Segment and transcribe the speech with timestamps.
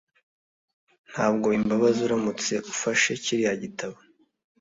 [1.11, 3.97] Ntabwo bimbabaza uramutse ufashe kiriya gitabo.